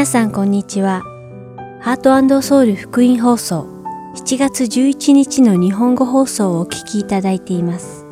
[0.00, 1.02] 皆さんこんにちは。
[1.82, 3.66] ハートソウル福音放送
[4.16, 8.06] 7月11日の日本語放送をお聞きいただいています。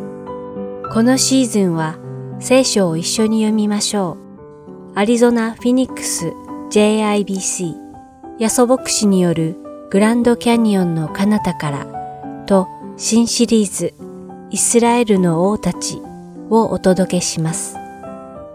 [0.93, 1.97] このシーズンは
[2.41, 4.19] 聖書を一緒に読みましょ
[4.93, 4.99] う。
[4.99, 6.35] アリゾナ・フィニックス
[6.71, 7.73] JIBC
[8.39, 9.57] ヤソ牧師による
[9.89, 11.87] グランドキャニオンの彼方から
[12.45, 12.69] と
[12.99, 13.95] 新シリーズ
[14.51, 16.03] イスラエルの王たち
[16.51, 17.77] をお届けします。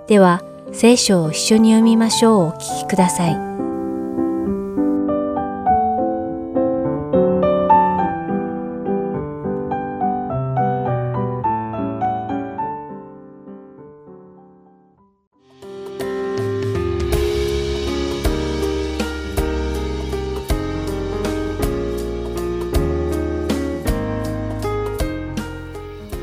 [0.05, 3.53] では、聖書を一緒に読みましょうお聞きください。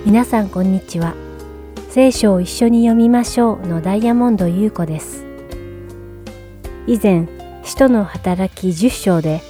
[0.05, 1.30] 皆さんこんにちは。
[1.91, 5.27] 聖書を一緒に読みましょうのダイヤモンド優子です。
[6.87, 7.27] 以前、
[7.65, 9.41] 使徒の働き10章で、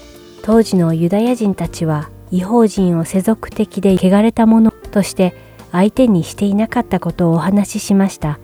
[0.42, 5.34] 当時のユダヤ人たちは違法人を世俗的で汚れたものとして
[5.70, 8.41] 相手にしていなかったことをお話ししました。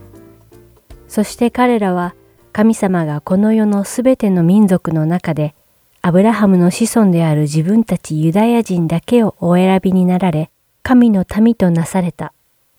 [1.09, 2.15] そして彼らは
[2.53, 5.55] 神様がこの世のすべての民族の中で
[6.03, 10.51] アブラハムの子孫である自分たちユダヤ人だけをお選びになられ、
[10.83, 12.34] 神の民となされた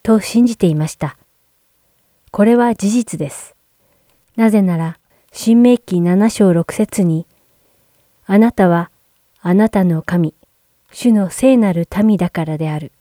[0.07, 1.17] と信じていました。
[2.31, 3.57] これは事実です。
[4.37, 4.97] なぜなら、
[5.33, 7.27] 新明記7章6節に、
[8.25, 8.89] あなたは
[9.41, 10.33] あなたの神、
[10.93, 12.93] 主の聖なる民だからである。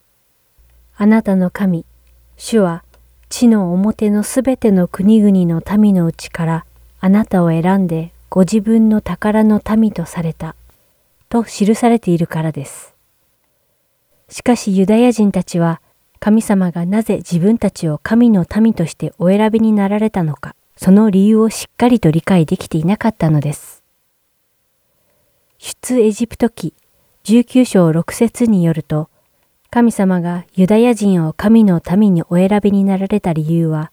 [0.97, 1.87] あなたの神、
[2.37, 2.83] 主は
[3.29, 6.67] 地の表のすべての国々の民のうちから
[6.99, 10.57] あなたを選んでご自分の宝の民とされた。
[11.29, 12.97] と記されているからです。
[14.29, 15.81] しかしユダヤ人たちは
[16.27, 23.85] 神様がなぜ自分たちを神の民としてお選びになられたのか、その理由をしっかりと理解できていなかったのです。
[25.61, 26.75] 出エジプト記
[27.23, 29.09] 19章6節によると、
[29.71, 33.93] 神様がユダヤ人を神の民にお選びになられた理由は、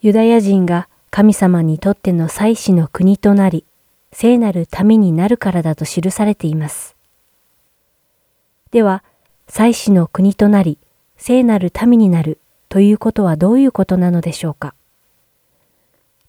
[0.00, 3.64] ユダヤ人が神様にとっての祭祀の国となり、
[4.12, 6.94] 聖なる民になるからだと記されています。
[8.70, 9.02] では、
[9.48, 10.78] 祭祀の国となり、
[11.24, 14.74] 聖なる民になるということはどういうことなのでしょうか？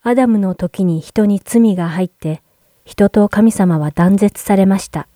[0.03, 2.43] アダムの時に人に罪が入って、
[2.85, 5.07] 人と神様は断絶されました。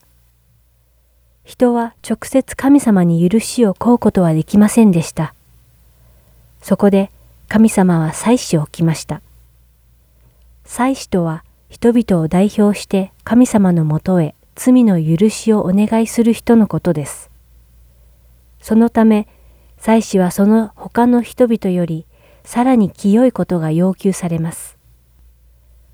[1.43, 5.35] 人は直接神様に許しを請うことはできませんでした。
[6.59, 7.11] そこで
[7.47, 9.21] 神様は祭司を置きました。
[10.65, 17.29] 祭司とは人々を代表して神様のもとへ罪の許しをお願いする人のことです。
[18.59, 19.27] そのため
[19.77, 22.05] 祭司はその他の人々より
[22.43, 24.77] さらに清いことが要求されます。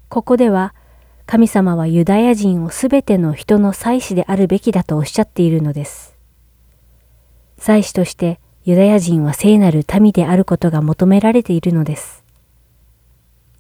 [0.10, 0.74] ここでは
[1.26, 6.16] 神様はユダヤ人をすべての人の祭司であるべきだとおっしゃっているのです。
[7.58, 12.24] 祭司としてユダヤ人は聖なる民であることが求められているのです。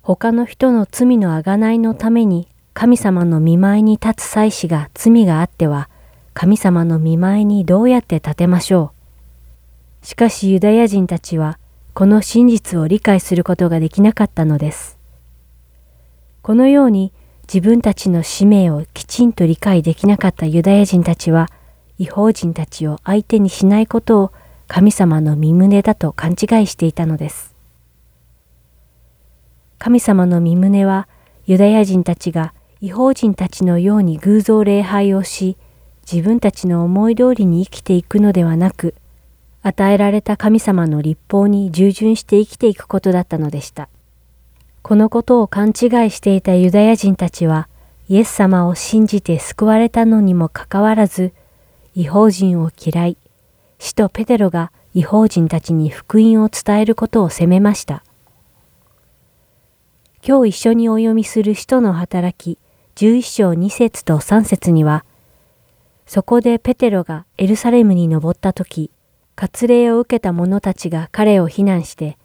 [0.01, 5.89] 他の人の罪のあがないのために神様の見舞いに立つ祭司が罪があっては
[6.33, 8.92] 神様の見舞いにどうやって立てましょう
[10.03, 11.57] しかしユダヤ人たちは
[11.93, 14.99] この真実を理解することができなかったのです。
[16.41, 17.13] このように
[17.47, 21.49] 自分たちの使命をきちんと理解できなかったユダヤ人たちは
[21.97, 24.33] 違法人たちを相手にしないことを
[24.67, 27.55] 神様の身旨だと勘違いしていたのです。
[29.79, 31.07] 神様の身旨は
[31.45, 35.55] ユダヤ人たちが違法人たちのように偶像礼拝をし
[36.11, 38.95] 自分たちの思い通りに生きていくのではなく
[39.63, 43.89] 与えられた神様の立法に従順して生きていくことだったのでした。
[44.81, 45.75] このことを勘違い
[46.11, 47.69] していたユダヤ人たちは、
[48.09, 51.31] イエス様を信じて救われたのにもかかわらず、
[51.95, 53.17] 違法人を嫌い、
[53.79, 58.03] 使徒ペテロが違法人たちに福音を伝えることを責めました。
[60.27, 62.59] 今日一緒にお読みする使徒の働き
[62.95, 65.05] 11章2節と3節には、
[66.05, 68.91] そこでペテロがエルサレムに登った時、
[69.35, 72.17] 割礼を受けた者たちが彼を非難して、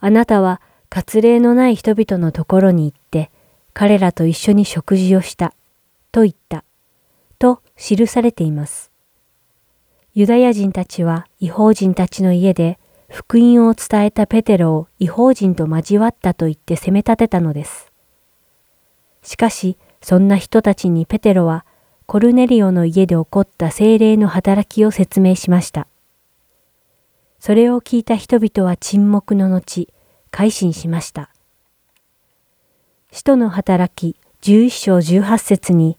[0.00, 3.30] あなたは割礼のない人々のところに行って、
[3.74, 5.54] 彼らと一緒に食事をした、
[6.10, 6.64] と言った、
[7.38, 8.90] と記されています。
[10.14, 17.92] ユダヤ人たちは違法人たちの家で福音を伝えたペテロを違法人と交わったと言って責め立てたのです。
[19.22, 21.64] しかし、そんな人たちにペテロは
[22.06, 25.86] コルネリオの家で起こった精霊の働きを説明しました。
[27.44, 29.88] それを聞いた人々は沈黙の後、
[30.30, 31.28] 改心しました。
[33.10, 35.98] 使徒の働き11章18節に、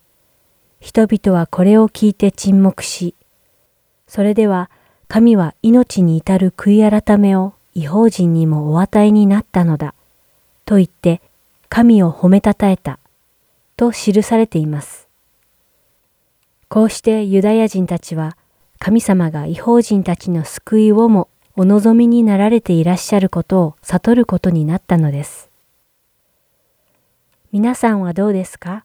[0.80, 3.13] 人々はこれを聞いて沈黙し、
[4.07, 4.72] それでは
[5.10, 9.95] 神は命に至る悔い改めを違法人にもお与えになったのだ、
[10.63, 11.22] と言って
[11.68, 13.00] 神を褒めたたえた、
[13.75, 15.10] と記されています。
[16.69, 18.38] こうしてユダヤ人たちは
[18.80, 25.50] 神様が違法人たちの救いをもお望みになられていらっしゃることを悟ることになったのです。
[27.51, 28.83] 皆さんはどうですか？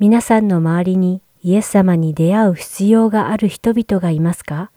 [0.00, 4.72] 皆さんの周りにイエス様に出会う必要がある人々がいますか？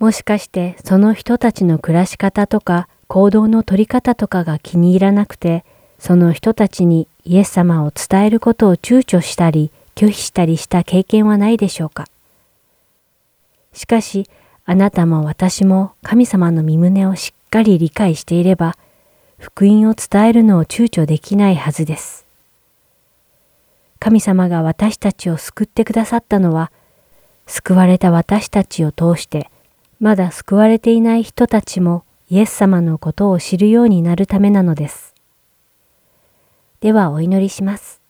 [0.00, 5.64] もしかしてその人たちの暮らし方とか行動の取り方とかが気に入らなくて、
[6.00, 12.08] その人たちにイエス様を伝えることを躊躇したり拒否したりした経験はないでしょうか？
[13.72, 14.28] しかし、
[14.68, 18.76] あなたも私も神様の身旨をしっかり理解していれば、
[19.38, 22.26] 福音を伝えるのを躊躇できないはずです。
[24.00, 26.72] 神様が私たちを救ってくださったのは、
[27.46, 29.50] 救われた私たちを通して、
[30.00, 35.14] まだ救われていない人たちもイエス様のことを知るようになるためなのです。
[36.80, 38.00] ではお祈りします。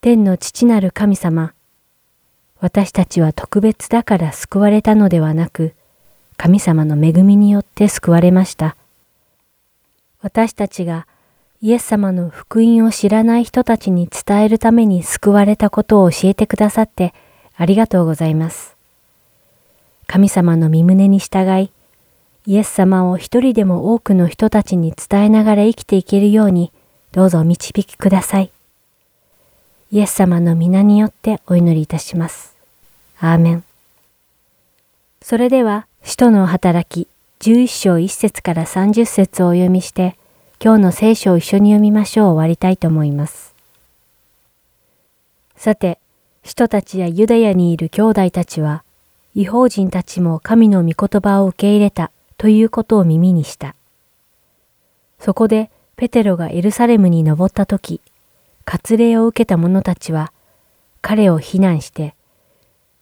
[0.00, 1.52] 天の父なる神様、
[2.60, 5.74] 私たちは特別だから救われたのではなく、
[6.36, 8.76] 神様の恵みによって救われました。
[10.22, 11.06] 私たちが
[11.62, 17.14] イエス様の福音を知らない人たちに伝えるために救われたことを教えてくださって
[17.56, 18.76] ありがとうございます。
[20.06, 21.70] 神様の身旨に従い、
[22.46, 26.72] イエス様を一人でも多くの人たちに伝えながら生きていけるように、
[27.12, 28.50] どうぞお導きください。
[29.92, 32.56] イエス様の皆によってお祈りいたします。
[33.20, 33.64] アーメン。
[35.22, 37.08] それでは、使徒の働き
[37.40, 40.16] 11章1節から30節をお読みして、
[40.60, 43.54] 今日の聖書を一緒に読みましょう終わりたいと思います。
[45.56, 46.00] さて、
[46.42, 48.82] 人たちやユダヤにいる兄弟たちは、
[49.36, 53.76] 違法人たちも神の御言葉を受け入れたということを耳にした。
[55.20, 58.00] そこでペテロがエルサレムに登った時、
[58.66, 60.32] 割礼を受けた者たちは
[61.00, 62.14] 彼を非難して、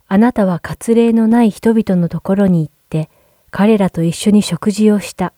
[0.06, 3.10] あなたは割礼のない人々のところに行って
[3.50, 5.32] 彼らと一緒に食事をした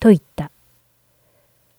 [0.00, 0.50] と言った。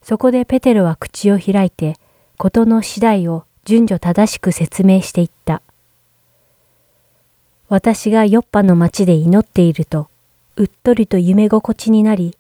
[0.02, 1.98] そこでペテロは口を開いて、
[2.38, 5.62] 事の次第を順序正しく説明していった。
[7.68, 10.10] 私がヨッパの町で祈っていると、
[10.56, 12.38] うっとりと夢心地になり、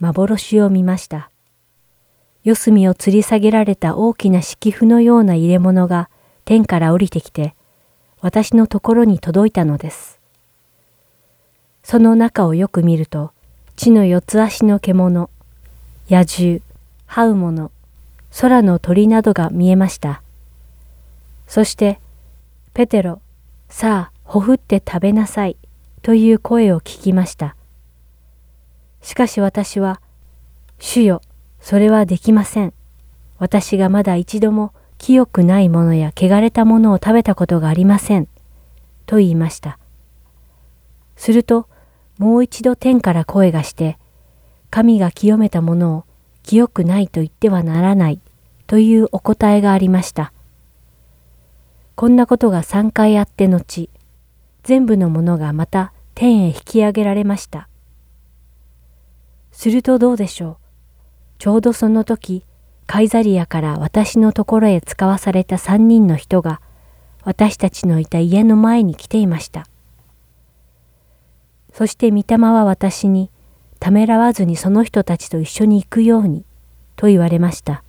[0.00, 1.30] 幻を見ました。
[2.44, 6.08] 四隅を吊り下げられた大きな敷布のような入れ物が
[6.44, 7.54] 天から降りてきて、
[8.20, 10.18] 私のところに届いたのです。
[11.82, 13.32] その中をよく見ると、
[13.76, 15.30] 地の四つ足の獣、
[16.10, 16.60] 野獣、
[17.08, 17.70] 這う者、
[18.40, 20.22] 空の鳥などが見えました。
[21.46, 22.00] そして、
[22.74, 23.20] ペテロ、
[23.68, 25.56] さあ、ほふって食べなさい、
[26.02, 27.56] という声を聞きました。
[29.00, 30.00] しかし私は、
[30.78, 31.22] 主よ、
[31.60, 32.72] それはできません。
[33.38, 38.28] 私がまだ一度も清くないものや汚れたものを食べたことがありません。
[39.06, 39.78] と言いました。
[41.16, 41.68] すると、
[42.18, 43.98] もう一度天から声がして、
[44.70, 46.04] 神が清めたものを
[46.42, 48.20] 清くないと言ってはならない
[48.66, 50.32] というお答えがありました。
[51.94, 53.90] こんなことが三回あって後、
[54.62, 57.68] 全部のものがまた天へ引き上げられました。
[59.52, 60.67] するとどうでしょう？
[61.38, 62.44] ちょうどその時、
[62.86, 66.60] カイザリアから私のところへ使わされた三人の人が、
[67.22, 69.66] 私たちのいた家の前に来ていました。
[71.72, 73.30] そして御霊は私に、
[73.78, 76.44] ためらわずにその人たちと一緒に行くように、
[76.96, 77.84] と言われました。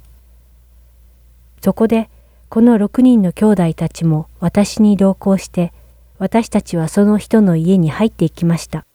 [1.64, 2.10] そこで、
[2.50, 5.74] この六人の兄弟たちも私に同行して、
[6.20, 8.86] 私たちはその人の家に入っていきました。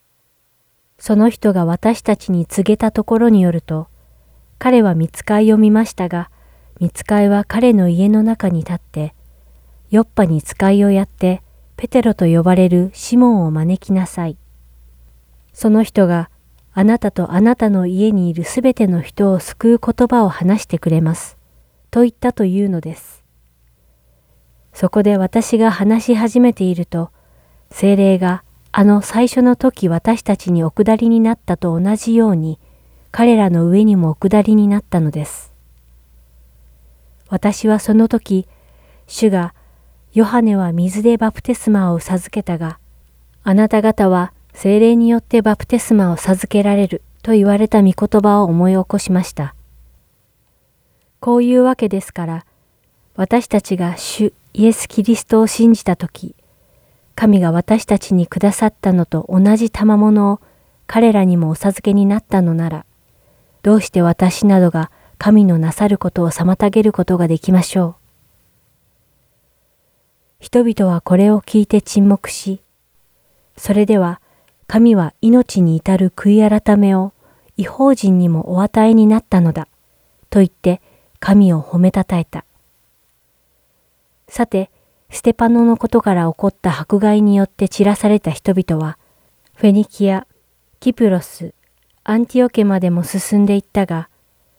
[0.98, 3.88] その人が私たちに告げたところによると、
[4.58, 6.30] 彼は見つかいを見ましたが、
[6.80, 9.14] 見つかいは彼の家の中に立って、
[9.90, 11.42] ヨッパに使いをやって、
[11.76, 14.36] ペテロと呼ばれるシモンを招きなさい。
[15.52, 16.30] その人が
[16.72, 21.38] あなたとあなたの家にいるすべての人を救う言葉を話してくれます。
[21.90, 23.24] と言ったというのです。
[24.72, 27.10] そこで私が話し始めていると、
[27.70, 28.42] 精霊が
[28.72, 32.58] あの最初の時私たちにお下りになったと同じように、
[33.16, 35.52] 彼らの上にもお下りになったのです。
[37.28, 38.48] 私はその時、
[39.06, 39.54] 主が、
[40.14, 42.80] ヨハネは水でバプテスマを授けたが、
[43.44, 49.54] あなた方は精霊によってバプテスマを授けられると言われた御言葉を思い起こしました。
[51.20, 52.44] こういうわけですから、
[53.14, 56.34] 私たちが主イエス・キリストを信じたとき、
[57.14, 60.40] 神が私たちにくださったのと同じ賜物を
[60.88, 62.86] 彼らにもお授けになったのなら、
[63.64, 67.94] どうして私などが神のなさることを妨げることができましょう。
[70.38, 72.60] 人々はこれを聞いて沈黙し、
[73.56, 74.20] それでは
[74.66, 77.14] 神は命に至る悔い改めを
[77.56, 79.66] 違法人にもお与えになったのだ、
[80.28, 80.82] と言って
[81.18, 82.44] 神を褒めたたえた。
[84.28, 84.70] さて、
[85.08, 88.98] ステパノのことから起こった迫害によって散らされた人々は、
[89.54, 90.26] フェニキア、
[90.80, 91.54] キプロス、
[92.06, 94.10] アンティオケまでも進んでいったが、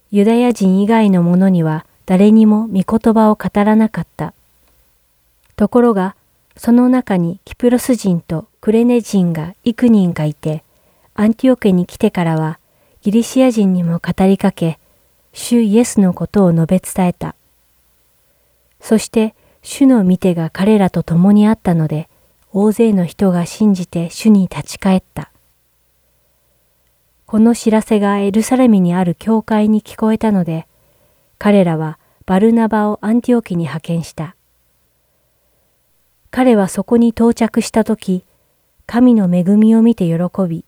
[0.10, 4.34] ユダヤ人以外の者には誰にも御言葉を語らなかった。
[5.56, 6.16] ところが、
[6.58, 10.64] その中にキプロス人とクレネ人が幾人かいて、
[11.14, 12.58] アンティオケに来てからは、
[13.04, 14.80] ギリシア人にも語りかけ、
[15.32, 17.36] 主イエスのことを述べ伝えた。
[18.82, 22.10] そして、主の御手が彼らと共にあったので、
[22.54, 25.30] 大勢の人が信じて主に立ち返った。
[27.36, 30.68] この知らせがエルサレムにある教会に聞こえたので、
[31.38, 34.38] 彼らはバルナバをアンティオキに派遣した。
[36.32, 38.24] 彼はそこに到着したとき、
[38.86, 40.16] 神の恵みを見て喜
[40.48, 40.64] び、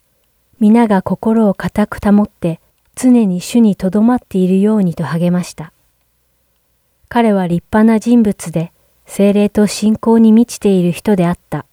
[0.60, 2.60] 皆が心を固く保って
[2.96, 5.72] 常に主にとどまっているようにと励ました。
[7.08, 8.74] 彼は立派な人物で、
[9.06, 11.66] 精霊と信仰に満ちている人であった。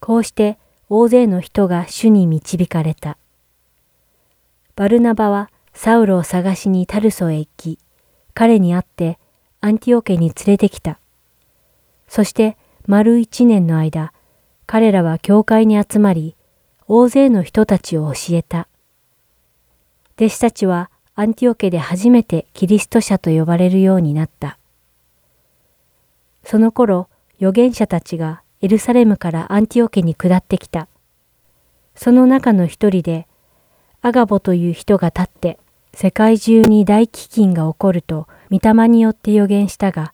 [0.00, 0.58] こうして
[0.90, 3.16] 大勢の人が主に導かれた。
[4.76, 7.78] バルナバはサウルを探しにタルソへ行き、
[8.34, 9.18] 彼に会って
[9.60, 10.98] アンティオケに連れてきた。
[12.08, 14.12] そして丸一年の間、
[14.66, 16.36] 彼らは教会に集まり、
[16.88, 18.68] 大勢の人たちを教えた。
[20.16, 24.58] 弟子たちはアンティオケで初めてキリスト者と呼ばれるようになった。
[26.42, 30.88] その頃、預言者たちがエルサレムからアンティオケに下ってきた。
[31.94, 33.28] その中の一人で、
[34.06, 35.58] アガボという人が立って、
[35.94, 40.12] 世界中に大飢饉が起こると、御霊によって予言したが、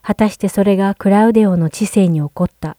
[0.00, 2.76] 果たしてそれがクラウデオの知性に起こった。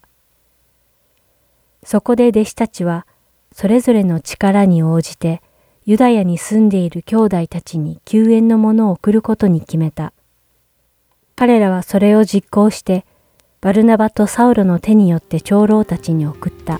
[1.84, 3.06] そこで弟子たちは、
[3.52, 5.42] それぞれの力に応じて、
[5.84, 10.14] ユダヤに住んでいる兄弟たちに救援のものを送ることに決めた。
[11.36, 13.06] 彼らはそれを実行して、
[13.60, 16.80] バルナバとサウロの手によって長老たちに送った。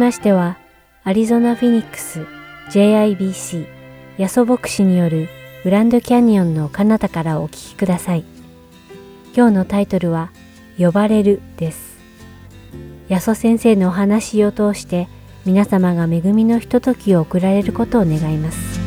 [0.00, 0.56] ましては、
[1.04, 2.26] アリゾナ・フィニックス
[2.70, 3.66] JIBC
[4.16, 5.28] ヤソ牧師による
[5.62, 8.24] グランドキャニオンの彼方からお聞きください。
[9.36, 10.30] 今日のタイトルは、
[10.78, 11.98] 呼ばれるです。
[13.08, 15.06] ヤソ先生のお話を通して
[15.44, 18.80] 皆様が恵みのひとときを送られることを願います。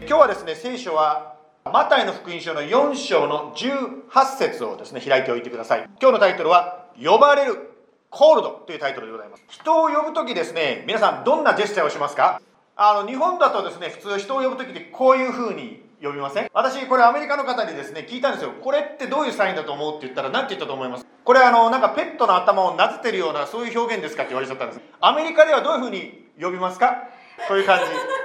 [0.00, 5.88] 今日はですね、聖書はマタイの福音書の4章の18節をですね、開いておいてください。
[6.00, 7.70] 今日のタイトルは、呼ばれる、
[8.10, 9.44] コールドというタイトルでございます。
[9.48, 12.40] 人を呼ぶときですね、皆さんどんなジェスチャーをしますか？
[12.76, 16.50] あの、日本だとですね、普通人を呼ぶときってこういう風に呼びません？
[16.52, 18.52] 私、これアメリカの方にですね、聞いたんですよ。
[18.60, 21.06] これってどういうサインだと思うって言ったら、何て言ったと思います？
[21.24, 24.80] これあの、なんかペットの頭をなぜてるような、そういう表現ですかって言われちゃったんです。
[25.00, 27.08] アメリカではどういう風に呼びますか？
[27.48, 27.84] こういう感じ。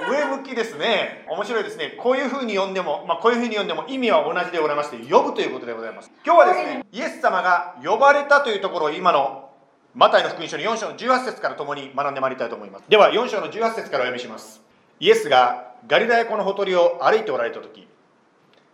[0.09, 1.25] 上向きですね。
[1.29, 1.95] 面白いですね。
[1.97, 6.11] こういう風に呼んでも、まあ、こういう風に呼んでも意味は同じでございまして、呼ぶということでございます。
[6.25, 9.49] 今日はですね、イエス様が呼ばれたというところを今の
[9.95, 12.85] マタイの福音書の4章の18節から共に学んでまいりたいと思います。
[12.87, 14.61] では、4章の18節からお読みします。
[14.99, 17.87] イエスがガリラヤ湖のほとりを歩いておられた時、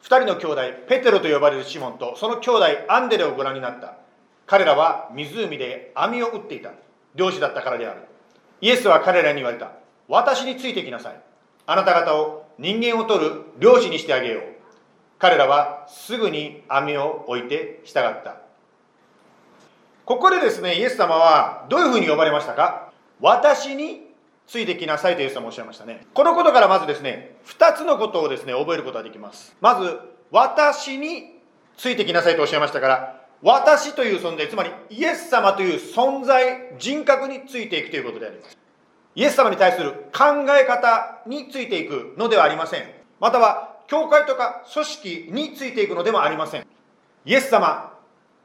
[0.03, 3.95] 2人の兄弟、ペテロと呼ばれるシモンとその兄弟アンデレをご覧になった。
[4.45, 6.71] 彼らは湖で網を打っていた。
[7.15, 8.01] 漁師だったからである。
[8.59, 9.71] イエスは彼らに言われた。
[10.07, 11.21] 私についてきなさい。
[11.65, 14.43] あなた方を人間を取る漁師にしてあげよう。
[15.17, 18.37] 彼らはすぐに網を置いて従った。
[20.05, 22.91] ここでですね、イエス様はどういうふうに呼ばれましたか？
[23.21, 24.01] 私に
[24.45, 26.05] ついてきなさいとイエス様おっしゃいましたね。
[26.13, 29.55] このことからまずですね、2つのことをですね、覚えることができます。
[29.61, 29.97] まず、
[30.31, 31.39] 私に
[31.77, 38.57] ついてきなさいとおっしゃいましたから、私という存在、つまりイエス様という存在、人格についていくということであります。
[39.15, 42.83] イエス様に対する考え方についていくのではありません。
[43.19, 46.65] または、教会とか組織についていくのでもありません。
[47.25, 47.93] イエス様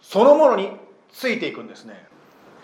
[0.01, 0.73] そのものに
[1.13, 2.07] ついていくんですね。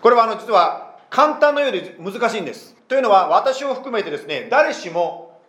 [0.02, 2.76] これはあの実は簡単のようで難しいんです。
[2.88, 5.40] というのは私を含めてですね、誰しも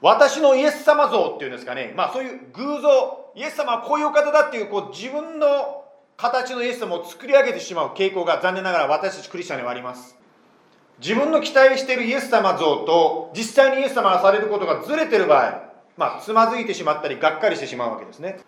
[0.00, 5.84] 私のイエス様像っていうんですかね、まあそういう偶像、イエス様はこういう方だっていうこう自分の
[6.16, 10.16] 形のイエス様を作り上げてしまう傾向が残念ながら私たちクリスチャンにはあります。
[10.98, 18.40] 自分の期待しているイエス様像と実際にイエス様がされることがずれてる場合、まあ、つまずいてしまったり、がっかりしてしまうわけですね。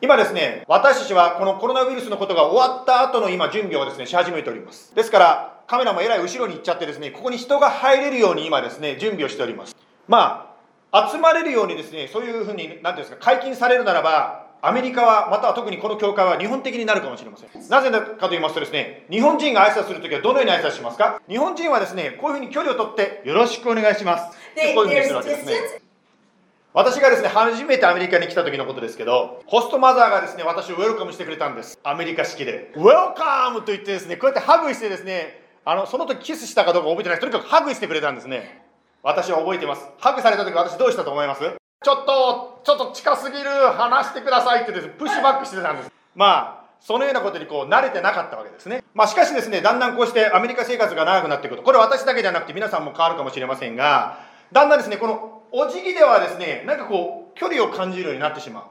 [0.00, 4.94] 今ですね、私たちはこのコロナウイルスのことが終わった後の今準備をですね、し始めております。
[4.94, 9.76] ですから、カメラもえらい後ろに行っちゃってですね、ここに人が入れるように今ですね、準備をしております。
[10.08, 10.56] ま
[10.90, 17.68] あ、集まれるようにですね、そういうふうに、なんていうんですか、解禁されるならば、アメリカは、または特にこの教会は日本的になるかもしれません。
[17.68, 24.30] なぜかと言いますとですね、日本人が挨拶するときはどのように挨拶しますか日本人はですね、こういうふうに距離を取って、よろしくお願いします。
[24.74, 25.54] こういうふうにするわけですね。
[26.72, 31.76] 私がですね、初めてアメリカに来た時のことですけど、ホストマザーがですね、私をウェルカムしてくれたんです。
[31.82, 32.70] アメリカ式で。
[32.76, 38.62] ウェルカムと言ってですね、こうやってハグしてですね、あの、その時キスしたかどうか覚えてないとにかくハグしてくれたんですね。
[39.02, 39.88] 私は覚えてます。
[39.98, 41.61] ハグされた時私どうしたと思います？
[41.82, 45.90] ちょっと、ちょっと近すぎる、話してくださいってです、ね、プッシュバックしてたんです。
[46.14, 48.82] まあ、そのようなことにこう慣れてなかったわけですね。
[48.94, 54.18] まあしかしですね、だんだんこうしてアメリカ生活が長くなっていくと、これ私だけじゃなくて皆さんも変わるかもしれませんが、
[54.50, 58.64] だんだんですね、このお辞儀ではですね、なんかこう、距離を感じるようになってしまう。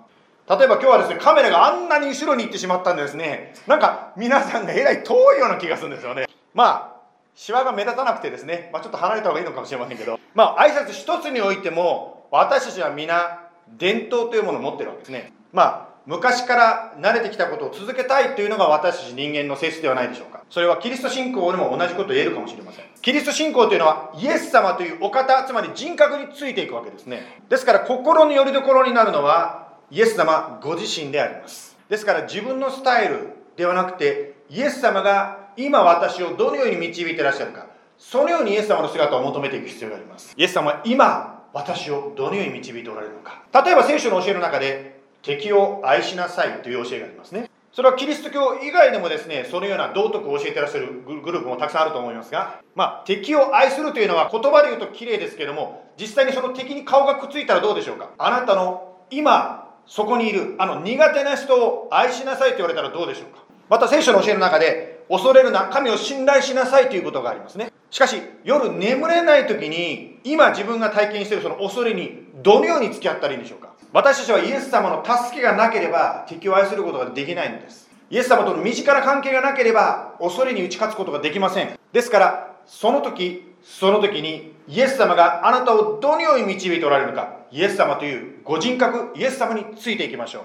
[0.49, 6.27] 例えば今日はですね、カメラがあんなに後ろに行ってしまったんでですね、なんか皆さんがえらい遠いような気がするんですよね。
[6.53, 7.01] まあ、
[7.35, 15.33] シワが目立たなくてですね、まあちょっと離れた方がいいのかもしれませんけど、まあ挨拶一つにおいても、私たちは皆伝統というものを持ってるわけですね。
[15.51, 20.43] まあ昔から慣れてきたことを続けたいというのが私たち人間の性質ではないでしょうか。
[20.49, 22.85] それはキリスト信仰でも同じことを言えるかもしれません。
[23.01, 27.43] キリスト信仰というのはイエス様というお方つまり人格についていくわけですね。
[27.49, 31.77] ですから心の拠り所になるのはイエス様ご自身であります。
[31.89, 37.67] ですから自分のスタイルではなくてイエス様が今私をどのように導いてらっしゃるか
[37.97, 40.33] そのようにイエス様の姿を求めていく必要があります。
[40.37, 43.43] イエス様は今私をどのように導いておられるのか。
[43.63, 47.49] 例えば聖書の教えの中で敵を愛しなさいという教えがありますね。
[47.73, 58.09] それはキリスト教以外でもですねそのような道徳を教えてらっしゃるグループもたくさんあると思いますがまあ敵を愛するというのは言葉で言うと綺麗ですけども実際にその敵に顔がくっついたらどうでしょうか。
[58.17, 63.41] あなたの今そこにいるあの苦手な人を愛しなさいと言われたらどうでしょうか。
[63.69, 67.70] また聖書の教えの中で恐れるな神を信頼しなさいということがありますね。
[67.91, 73.73] しかし夜眠れない時に今自分が体験しているその恐れにどのように付き合ったらいいんでしょうか？
[73.91, 77.89] 私たちはイエス様の助けがなければ敵を愛することができないのです。
[78.09, 81.77] イエス様との身近な関係がなければ恐れに打ち勝つことができません。
[81.91, 90.43] ですからその時その時にイエス様があなたをどのように導いておられるのかイエス様というご人格イエス様についていきましょう。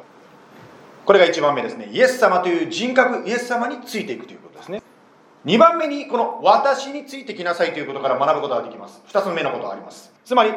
[1.06, 1.88] これが1番目ですね。
[1.92, 4.40] イエス様という人格イエス様についていくという
[5.46, 9.00] 2番目にこの私についてきなさいということから学ぶことができます。
[9.06, 10.12] 2つ目のことがあります。
[10.24, 10.50] つまり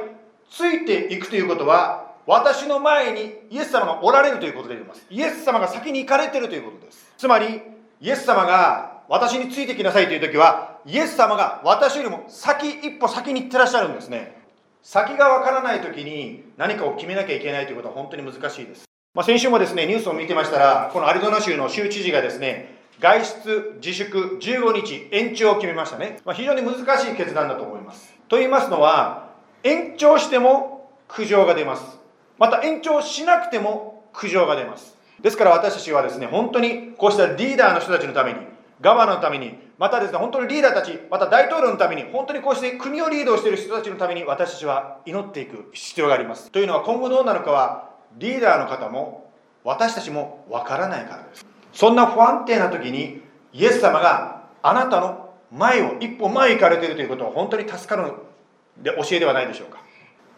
[0.50, 5.06] ついていくということは私の前にイエス様がおられるということであります。
[5.12, 7.14] イエス様が先に行かれてるということです。
[7.20, 7.62] つまり
[8.02, 14.42] イエス様が私についてきなさいという時はイエス様が私よりも先一歩先に行ってらっしゃるんですね。
[14.82, 28.14] 先がわからない時に何かを決めなきゃいけないということは本当に難しいです、まあ、先週もですねニュースを見てましたらこのアリゾナ州の州知事がですね外出自粛15日延長を決めましたね、まあ、非常に難しい決断だと思います。
[28.28, 29.30] と言いますのは
[29.64, 31.98] 延長しても苦情が出ます。
[32.38, 34.98] また延長しなくても苦情が出ます。
[35.22, 38.40] ですから私たちはですね本当にこうしたリーダーの人たちのために
[38.82, 46.52] ガバナのためにまたですね本当にリーダーたちまた大統領のために本当にこうして国をリードしている人たちのために私たちは祈っていく必要があります。
[46.52, 49.32] というのは今後どうなるかはリーダーの方も
[49.64, 51.49] 私たちもわからないからです。
[51.74, 53.22] そんな不安定な時に
[53.54, 58.14] イエス様があなたの前を一歩前行かれているということは本当に助かる
[58.78, 59.80] で教えではないでしょうか。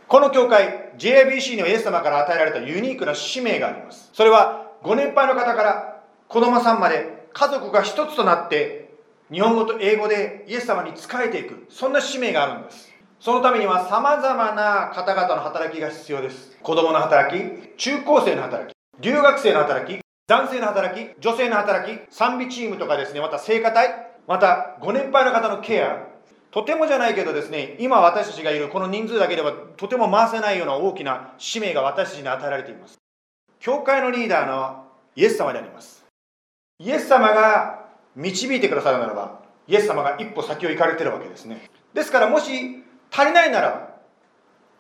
[0.08, 4.10] この教会 JIBC にはイエス様から与えられたユニークな使命があります。
[4.14, 8.94] それはご年配の方から子供さんまで家族が一つとなって
[9.32, 12.92] 日本語と英語でイエス様に仕えていくそんな使命があるんです。
[13.22, 16.58] そのためにはさまざまな方々の働きが必要です。
[16.62, 26.08] 子供の働き中高生の働き留学生の働き男性の働き女性の働き賛美チームとかですねまた聖歌隊またご年配の方のケア
[26.52, 32.98] とてもじゃないけどですね今私たちがいるこの人数だけではとても回せないような大きな使命が私たちに与えられています。
[33.60, 36.06] 教会のリーダーのイエス様であります。
[36.80, 41.70] イエス様が導いてくださるならばイエス様が一歩先を行かれてるわけですね。
[41.94, 43.96] ですからもし足りないなら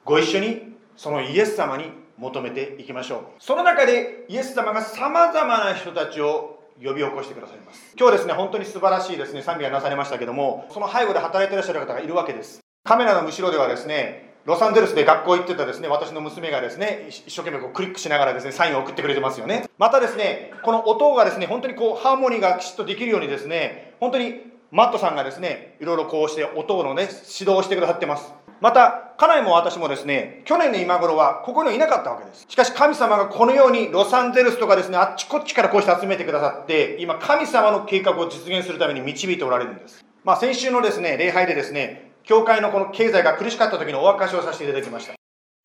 [0.04, 19.70] ご一緒にそのイエス様に求めていきましょうその中でイエス様がさまざまな人たちを呼び起こしてくださいます今日ですね本当に素晴らしいですね賛美がなされましたけどもその背後で働いていらっしゃる方がいるわけですカメラの後ろではですねロサンゼルスで学校行ってたですね、私の娘がですね、一生懸命こうクリックしながらですね、サインを送ってくれてますよね。
[19.78, 28.34] またですね、この音がですね、本当にこう、ハーモニーがきちっとできるようにですね、本当にマットさんがですね、いろいろこうして音のね、指導をしてくださってます。
[28.62, 32.46] また、家内も私もですね、去年の今頃はここにいなかったわけです。
[32.48, 40.06] しかし神様がこのようにロサンゼルスとかですね、あっちこっちからこうして集めてくださって、今神様の計画を実現するために導いておられるんです。
[40.24, 45.14] まあ先週のですね、礼拝でですね、教会のこの経済が苦しかった時のお証しをさせていただきました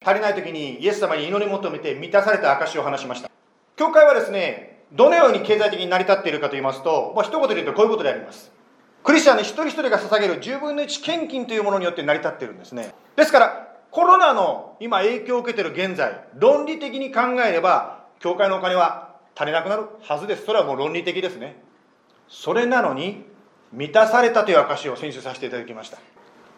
[0.03, 3.29] 足りない時にイエス様に祈り求めて満たされた証しを話しました
[3.75, 8.51] 教会はですねどのように経済的に成り立っているかと言いますと、まあ、一言で言うとこういうことであります
[9.07, 12.93] クリスチャンの一人一人が捧げる10分の1献金というものによって成り立ってるんですね。
[13.15, 20.43] ですからコロナの今影響を受けてる現在論理的に考えれば教会のお金は足りなくなるはずです。
[20.45, 21.55] それはもう論理的ですね。
[22.27, 23.23] それなのに
[23.71, 25.95] 満たされたという証を先週させていただきました。
[25.95, 25.99] い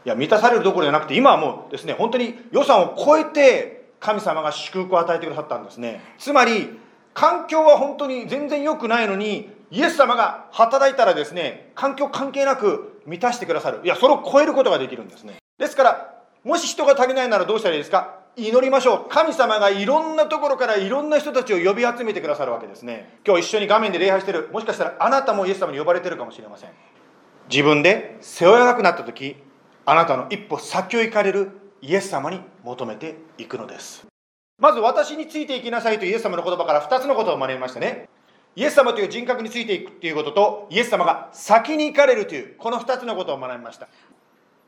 [0.06, 6.02] や満たされるどころじゃなくて今はもうですね本当に予算を超えて神様が祝福を与えてくださったんですね。
[6.18, 6.80] つまり
[7.14, 13.82] 環境は本当に全然良くないのにイエス様が働いたらですね環境関係なく満たしてくださる。
[13.84, 15.36] いやそれを超えることができるんですね。
[15.58, 18.18] ですからもし人が足りないならどうしたらいいですか？
[18.36, 19.10] 祈りましょう。
[19.10, 23.20] 神様がいろんなところからいろんな人たちを呼び集めてくださるわけですね。
[23.26, 24.50] 今日一緒に画面で礼拝してる。
[24.54, 26.70] もしかしたらあなたもイエス様に呼ばれてるかもしれません。
[27.50, 29.36] 自分で背負えなくなった時
[29.86, 31.52] あなたの一歩先を行かれる
[31.82, 34.06] イエス様に求めていくのです。
[34.60, 38.08] まず私についていきなさいとイエス様の言葉から2つのことを学びましたね。
[38.56, 43.88] イエス様という人格についていくということとイエス様が先に行かれるというこの2つのことを学びました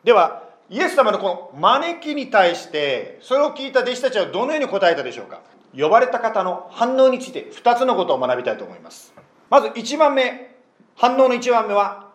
[0.03, 5.41] ではイエス様のこの招きに対してそれを聞いた弟子たちはどのように答えたでしょうか？
[5.77, 9.13] 呼ばれた方の反応について2つのことを学びたいと思います
[9.49, 10.55] まず1番目
[10.95, 12.09] 反応の1番目は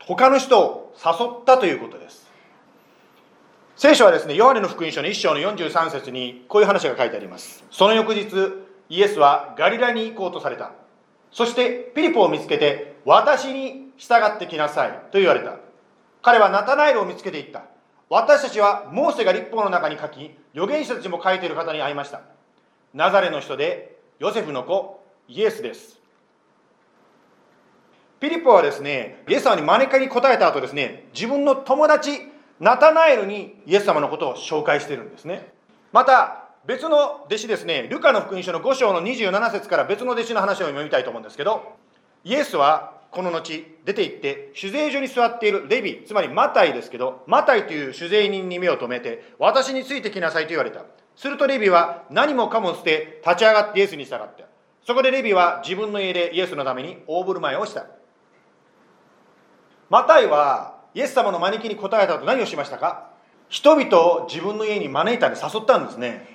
[0.00, 2.24] 他の人を誘ったということです
[3.76, 7.64] 聖書はですね、ヨハネの福音書の1章の43節にこういう話が書いてあります。
[7.72, 8.30] その翌日、
[8.88, 10.70] イエスはガリラに行こうとされた。
[11.34, 15.56] そしてピリポを見つけて、私に従ってきなさいと言われた。
[16.22, 17.64] 彼はナタナエルを見つけていった。
[18.08, 22.22] 私たちはモーセが立法の中に書き、預言者たちも書いている方に会いました。
[22.94, 26.00] ナザレの人でヨセフの子、イエスです。
[28.20, 35.52] ピリポはですね、イエス様に招かに答えた後ですね、自分の友達、ナタナエルにイエス様のことを紹介してるんですね
[35.92, 41.76] また別の弟子ですねルカの福音書の5章の27節から別の弟子の話を読みたいと思うんですけど
[42.24, 50.84] イエスはこの後出て行って酒税所に座っているレビつまりマタイですけどマタイという酒税人に目を留めて私についてきなさいと言われた。
[51.16, 54.44] するとレビは何もかも捨て立ち上がってイエスに従った
[54.84, 57.86] そこでレビは自分の家でイエスのために大振る舞いをした。
[59.90, 63.10] マタイはイエス様の招きに答えたと何をしましたか？
[63.48, 66.33] 人々を自分の家に招いたり誘ったんですね。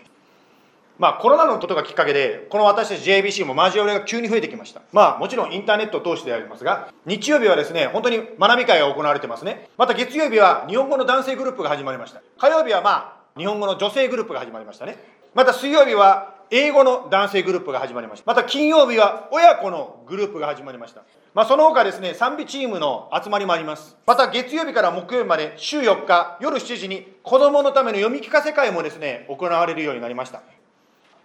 [1.00, 4.82] まあコロナのことがきっかけでこの私たち JBC も交わりが急に増えてきました。
[4.92, 9.70] まあもちろんインターネットを通してでありますが日曜日はですね本当に学び会が行われてますね。
[9.78, 12.22] また月曜日は日本語の男性グループが始まりました。
[12.38, 14.98] 火曜日はまあ日本語の女性グループが始まりましたね。
[15.34, 18.26] また水曜日は英語の男性グループが始まりました。
[18.26, 21.04] また金曜日は親子のグループが始まりました。
[21.36, 23.96] まあ、その他ですね賛美チームの集まりもあります。
[24.06, 30.42] また月曜日から木曜日まで週4日夜7時に子どものための読み聞かせ会もですね行われるようになりました。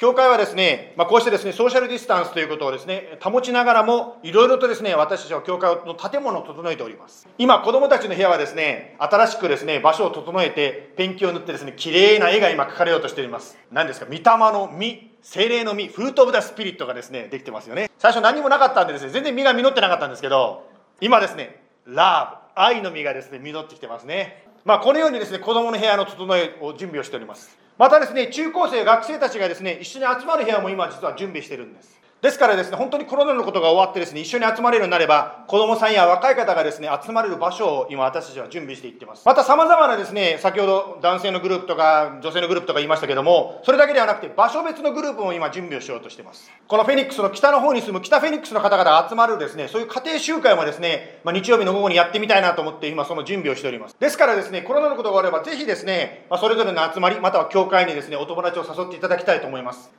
[0.05, 7.27] 教会はですね、まあ、こうしてですね、ソーシャルディスタンスということをですね、保ちながらも、いろいろとですね、私たちは教会の建物を整えております。
[7.39, 13.57] 今、子供たちの部屋はですね、新しくですね、場所を整えて、ペンキを塗ってですね、綺麗な絵が今描かれようとしております。
[13.73, 14.21] 何ですか、御霊
[14.53, 17.91] の実、精霊の実、フルート・オブ・ダ・スピリットがですね、できてますよね。
[17.97, 20.69] 最初何もなかったんでですね、全然実が実ってなかったんですけど、
[21.01, 24.45] 今ですね、ラブ、愛の実がですね、実ってきてますね。
[24.67, 27.64] まあ、このようにですね、子供の部屋の整えを準備をしております。
[27.77, 32.04] またですね、中高生、学生たちがですね、一緒に集まる部屋も今実は準備してるんです。
[32.25, 39.27] ですからですね、本当にコロナのことが終わってですね、一緒に集まれるようになれば、子供さんや若い方がですね、集まれる場所を今私たちは準備していってます。
[39.27, 46.51] また様々なですね、先ほど男性のグループとか女性のグループとか言いましたけども、それだけではなくて場所別のグループも今準備をしようとしてます。
[46.67, 53.97] このフェニックスの北の方に住む北フェニックスの方々が集まるですね、そういう家庭集会もですね、まあ、日曜日の午後にやってみたいなと思って今その準備をしております。
[54.01, 59.93] ですからですね、コロナのことが終わればぜひですね、まあ、それぞれの集まり、または教会にですね、お友達を誘っていただきたいと思います。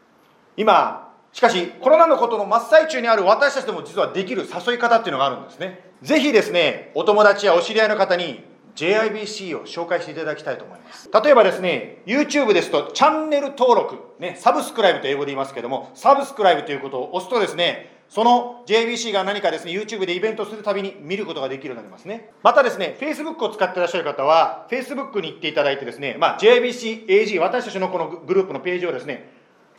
[0.57, 5.83] 今、しかし、コロナのことの真っ最中にある私たちでも実はできる誘い方っていうのがあるんですね。
[6.01, 8.41] ぜひですね、お友達やお知り合いの方に
[8.77, 11.09] JIBC を紹介していただきたいと思います。
[11.11, 22.29] 例えばですね、YouTube ですとチャンネル登録、ね、サブスクライブと英語で言いますけども、サブスクライブということを押すとですね、その JBC が何かですね、YouTube でイベントするたびに見ることができるようになりますね。
[22.43, 29.29] またですね、Facebook を使っていらっしゃる方は、Facebook に行っていただいてですね、まあ、JBCAG、私たちのこのグループのページをですね、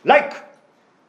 [0.03, 0.35] Like、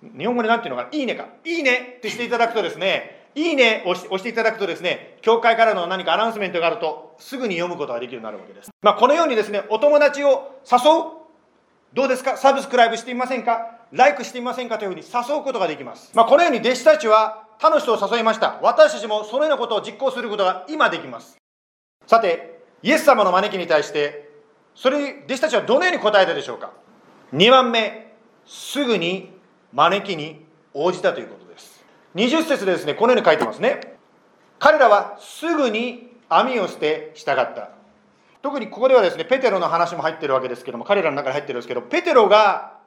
[0.02, 1.26] 日本語で何ていうのかいいねか。
[1.44, 10.82] いいねってしていただくとですねいいねを押していただくとですね教会からの何かアナウンスメントがあるとすぐに読むことができるようになるわけです、まあ、このようにですねお友達を誘う？
[11.94, 12.36] どうですか？
[12.36, 13.78] サブスクライブしてみませんか？
[13.92, 18.60] ライクしてみませんかというふうに誘うことができます、まあ、このように弟子たちは他の人を誘いました。
[18.62, 21.36] 私たちもそのようなことを実行することが今できます。
[22.06, 24.30] さてイエス様の招きに対して
[24.74, 26.72] それに弟子たちはどのように答えたでしょうか
[27.32, 28.14] ？2番目
[28.46, 29.37] すぐに
[29.72, 31.84] 招きに応じたということです。
[32.14, 33.96] 20節でですねこのように書いてますね。
[34.58, 37.70] 彼らはすぐに網を捨て従った。
[38.42, 42.78] 特にここではですねペテロの話も入ってるわけですけども彼らの中に入ってるんですけどペテロが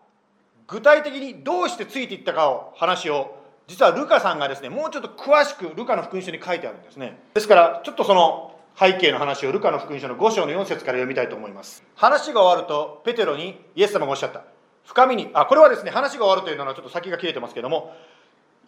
[0.68, 7.20] 具体的にどうしてついていったかを話を実はルカさんがですねもうちょっと詳しくルカの福音書に書いてあるんですね。
[7.34, 11.84] ですからちょっとその背景の話をルカの福音書の5章の4節から読みたいと思います。
[11.96, 14.44] 話が終わるとペテロにイエス様がおっしゃった。
[14.86, 17.96] 深みにあこれはですね話が終わるというのはちょっと先が切れてますけども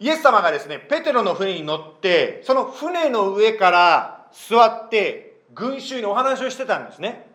[0.00, 7.26] イエス様がですねペテロの船に乗ってその船の上から座って群衆にお話をしてたんですね。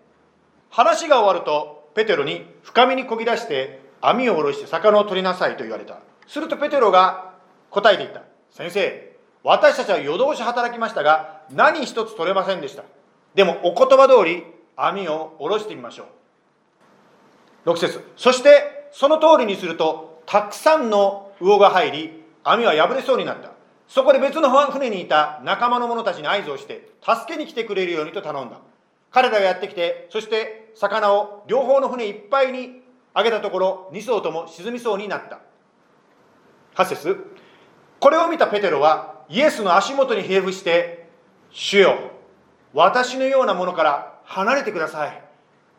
[0.70, 6.00] 話が終わるとペテロに深みにこぎ出して網を下ろして魚を取りなさいと言われた。
[6.28, 7.34] するとペテロが
[7.70, 8.24] 答えていった。
[8.52, 12.84] 先生私たちは夜通し働きましたが何一つ取れませんでした。
[13.36, 14.44] でもお言葉通り
[14.76, 16.08] 網を下ろしてみましょう。
[17.70, 18.04] 6節。
[18.18, 23.52] そしてその通りにするとたくさんの魚が入り網は破れそうになった。
[23.88, 28.58] そこで別の船にいた仲間の者たちに合図をして助けに来てくれるようにと頼んだ。
[29.12, 32.82] 彼らがやってきてそして魚を両方の船いっぱいに
[33.14, 35.40] あげたところ2艘とも沈みそうになった。
[36.76, 37.18] 8節。
[38.00, 41.10] これを見たペテロはイエスの足元に平伏して
[41.52, 41.98] 「主よ
[42.74, 45.29] 私のようなものから離れてください。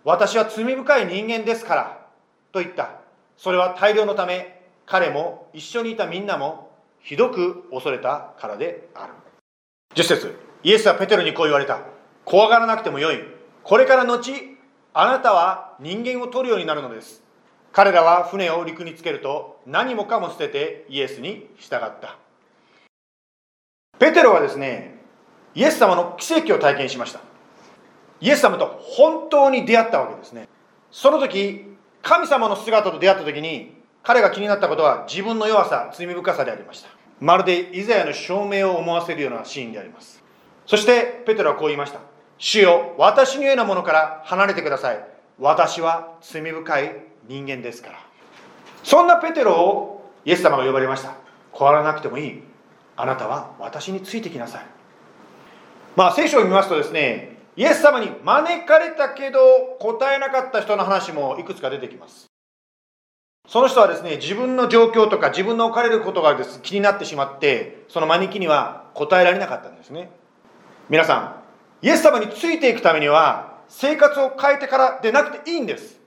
[0.04, 2.06] 私は罪深い人間ですから
[2.52, 3.00] と言った。
[3.36, 9.12] それは大量のため彼も一緒にいたみんなもひどく恐れたからである。
[9.94, 11.80] 10節イエスはペテロにこう言われた。
[12.24, 13.18] 怖がらなくてもよい。
[13.62, 14.32] これから後
[14.92, 17.22] あなたは人間を取るようになるのです。
[17.72, 22.18] 彼らは船を陸につけると何もかも捨ててイエスに従った。
[23.98, 24.98] ペテロはですね
[25.54, 27.29] イエス様の奇跡を体験しました。
[28.20, 30.48] イエス様と本当に出会ったわけですね。
[30.90, 31.66] その時
[32.02, 36.88] 神様の姿と出会った時に彼が気になったことは自分の弱さ罪深さでありました。
[37.20, 40.22] まるでイザヤの証明を思わせるようなシーンであります。
[40.66, 42.00] そしてペテロはこう言いました。
[42.38, 45.04] 主よ私のようなものから離れてください。
[45.38, 46.96] 私は罪深い
[47.28, 47.98] 人間ですから。
[48.82, 51.14] そんなペテロをイエス様が呼ばれました。
[51.52, 52.42] 怖がらなくてもいい。
[52.96, 54.66] あなたは私についてきなさい。
[55.96, 57.29] まあ聖書を見ますとですね
[57.60, 59.38] イエス様に招かれたけど
[59.80, 62.24] 答えなかった人の話もいくつか出てきます。
[63.46, 70.10] その人はですね自分の状況とか自分の置かれることがです気になってしまってその招きには答えられなかったんですね。
[70.88, 71.42] 皆さ
[71.82, 76.00] んイエス様についていくためには生活を変えてからでなくていいんです。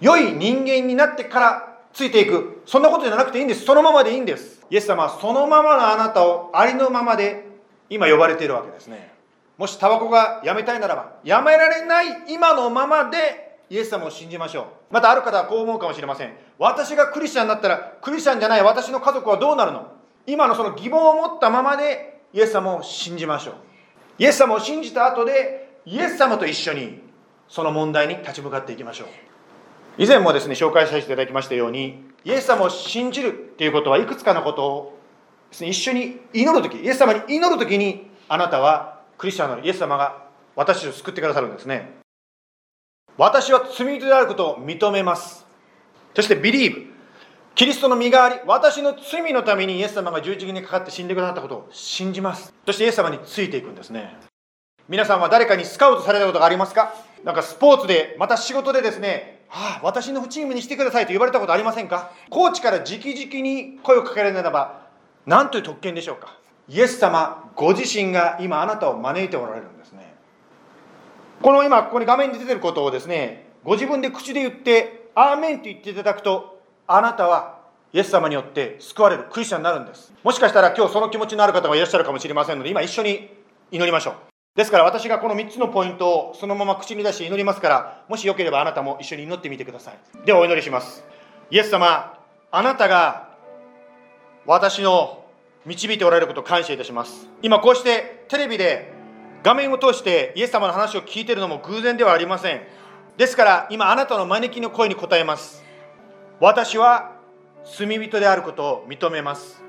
[0.00, 2.62] 良い人間になってからついていく。
[2.66, 3.64] そんなことじゃなくていいんです。
[3.64, 4.66] そのままでいいんです。
[4.68, 7.46] イエス様はそのままのあなたをありのままで
[7.88, 9.19] 今呼ばれているわけですね。
[9.60, 14.64] もしタバコがやめたいならばやめられない今のままでイエス様を信じましょう。
[14.94, 16.32] またある方はこう思うかもしれません。
[16.58, 19.92] 私がクリスチャンになったらクリスチャンじゃない私の家族はどうなるの？
[20.26, 23.54] 今のその疑問を持ったままでイエス様を信じましょう。
[24.18, 27.02] イエス様を信じた後でイエス様と一緒に
[27.46, 29.08] その問題に立ち向かっていきましょう。
[29.98, 34.98] 以前もですね紹介させていただきましたようにイエス様を信じるっていうことはいくつかのことを
[35.50, 42.00] です、ね、一緒に祈る時イエス様に祈る時にあなたはクリスチャンのイエス様が私を救ってくださるんですね。
[43.18, 45.44] 私は罪人であることを認めます。
[46.16, 46.86] そしてビリーブ
[47.54, 52.54] キリストの身代わり私の罪のためにイエス様が十字架にかかって死んでくださったことを信じます。
[52.64, 54.16] そしてイエス様についていくんですね。
[54.88, 56.94] 皆さんは誰かにスカウトされたことがありますか？
[57.22, 62.10] なんかスポーツでまた仕事でですねはあ、私のチームにしてくださいと言われたことありませんか？
[62.30, 64.86] コーチから直々に声をかけられるならば
[65.26, 66.39] 何という特権でしょうか？
[66.70, 70.14] イエス様ご自身が今あなたを招いておられるんですね。
[71.42, 77.58] この今ここに画面に出てることをですねご自分で口で言って「アーメン」と言っていただくとあなたは
[77.92, 80.12] イエス様によって救われるクリスチャンになるんです。
[80.22, 83.36] もしかしたら今日その気持ちのある方がいらっしゃるかもしれませんので今一緒に
[83.72, 84.14] 祈りましょう。
[84.54, 89.98] ですから私がこの3つのポイントをそのまま口に出して祈りますからもしよければあなたも一緒に祈ってみてください。
[90.24, 91.04] ではお祈りします。
[91.50, 92.16] イエス様
[92.52, 93.28] あなたが
[94.46, 95.19] 私の
[95.66, 97.28] 導いておられることを感謝いたします。
[97.42, 98.92] 今こうしてテレビで
[99.42, 102.62] 画面を通してイエス様の話を聞いているのも偶然ではありません。
[103.16, 105.62] ですから今あなたの招きの声に応えます。
[106.40, 107.12] 私は
[107.64, 109.62] 罪人であることを認めます。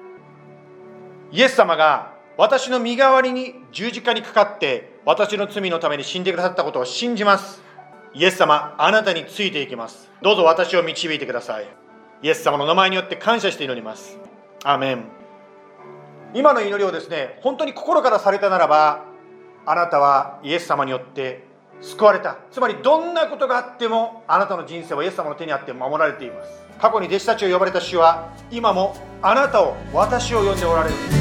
[1.31, 7.61] イエス様が私の身代わりに十字架にかかって私の罪のために死んでくださったことを信じます。
[8.13, 10.09] イエス様あなたについていきます。
[10.21, 11.67] どうぞ私を導いてください。
[12.23, 14.17] イエス様の名前によって感謝して祈ります。
[14.63, 15.20] アーメン。
[16.33, 19.05] 今の祈りをですね本当に心からされたならば
[19.65, 21.43] あなたはイエス様によって
[21.81, 22.37] 救われた。
[22.51, 26.61] つまりどんなことがあってもあなたの人生はイエス様の手にあって守られています。
[26.79, 31.20] 過去に弟子たちを呼ばれた主は今もあなたを私を呼んでおられる。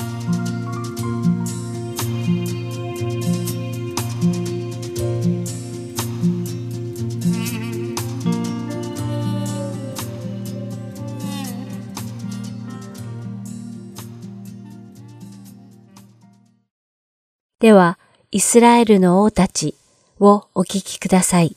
[17.61, 17.99] では、
[18.31, 19.75] イスラエルの王たち
[20.19, 21.55] をお聞きください。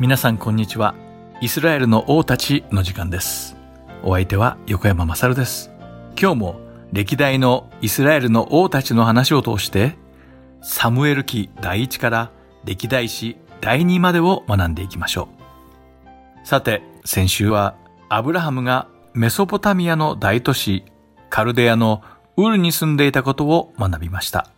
[0.00, 0.96] 皆さんこんにちは。
[1.40, 3.54] イスラエルの王たちの時間です。
[4.02, 5.70] お相手は横山まさるです。
[6.20, 6.60] 今日も
[6.92, 9.96] 歴代のイスラエルの王たちの話を通して、
[10.60, 12.32] サムエル記第1から
[12.64, 15.28] 歴代史第2までを学んでいきましょ
[16.42, 16.48] う。
[16.48, 17.76] さて、先週は
[18.08, 20.84] アブラハムがメソポタミアの大都市
[21.28, 22.02] カルデアの
[22.36, 24.48] ウルに住んでいたことを学びました。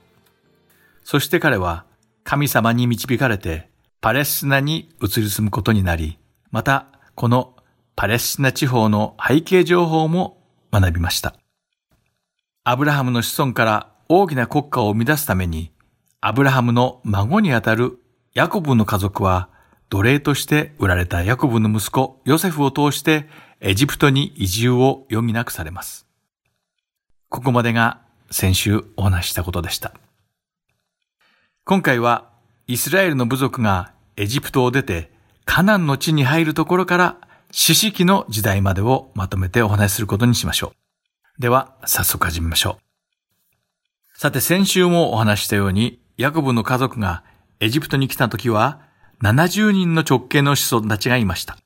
[1.03, 1.85] そして彼は
[2.23, 3.69] 神様に導かれて
[4.01, 6.19] パレスチナに移り住むことになり、
[6.53, 6.87] また
[7.17, 7.57] この
[7.97, 10.39] パレスチナ地方の背景情報も
[10.73, 11.35] 学びました。
[12.63, 15.73] アブラハムの子孫から大きな国家を生み出すために、
[16.21, 17.99] アブラハムの孫にあたる
[18.35, 19.49] ヤコブの家族は
[19.91, 23.29] 奴隷として売られたヤコブの息子ヨセフを通して
[23.61, 26.07] エジプトに移住を余儀なくされます。
[27.29, 29.95] ここまでが先週お話したことでした。
[31.65, 32.31] 今回は
[32.67, 35.11] イスラエルの部族がエジプトを出て
[35.45, 37.17] カナンの地に入るところから
[37.51, 40.73] 四式の時代までをまとめてお話しすることにしましょ
[41.39, 41.41] う。
[41.41, 42.79] では、早速始めましょ
[44.15, 44.19] う。
[44.19, 47.25] さて、先週もお話したように、ヤコブの家族が
[47.61, 48.81] エジプトに来た時は、
[49.23, 51.57] 70人の直系の子孫たちがいました。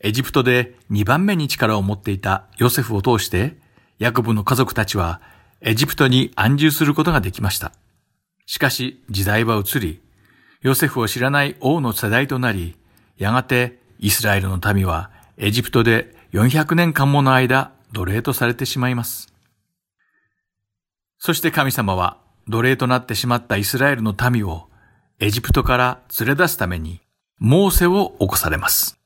[0.00, 3.56] エジプトで2番目に力を持っていたヨセフを通して、
[3.98, 5.20] ヤコブの家族たちは
[5.60, 7.72] エジプトに安住することができました。
[8.46, 10.00] しかし時代は移り、
[10.62, 12.76] ヨセフを知らない王の世代となり、
[13.16, 19.32] やがてイスラエルの民はエジプトで400年間もの間奴隷とされてしまいます。
[21.18, 24.67] そして神様は奴隷となってしまったイスラエルの民を
[25.20, 27.00] エジプトから連れ出すために
[27.40, 29.00] モーセを起こされます。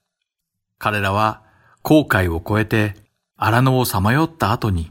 [0.79, 1.41] 彼らは
[1.81, 2.97] 航海を越えて
[3.39, 4.91] 荒野をさまよった後に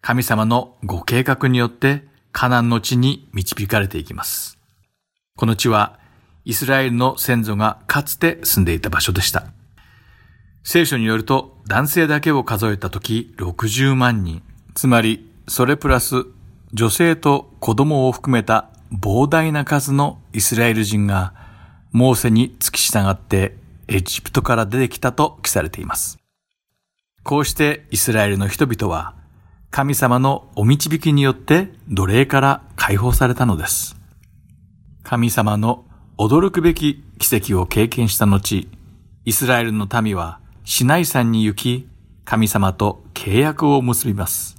[0.00, 4.58] 神様のご計画によってカナンの地に導かれていきます。
[5.36, 5.98] この地は
[6.44, 9.46] イスラエルの先祖がかつて住んでいた場所でした。
[10.62, 14.40] 聖書によると男性だけを数えた時60万人、
[14.74, 16.26] つまりそれプラス
[16.72, 21.34] 女性と子供を含めた膨大な数のイスラエル人が
[21.92, 23.56] モーセに付き従って
[23.88, 26.18] エジプトから出てきたと記されています。
[27.22, 29.14] こうしてイスラエルの人々は
[29.70, 33.96] 神様のお導きによって奴隷から解放されたのです。
[35.02, 35.84] 神様の
[36.18, 38.68] 驚くべき奇跡を経験した後、
[39.24, 41.88] イスラエルの民はシナイ山に行き、
[42.24, 44.56] 神様と契約を結びます。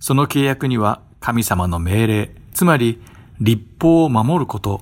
[0.00, 3.00] その契約には神様の命令、つまり
[3.40, 4.80] 立法を守ること、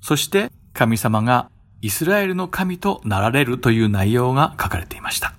[0.00, 1.50] そして神様が
[1.80, 5.34] イスラエルの神となられるという内容が書かれていました。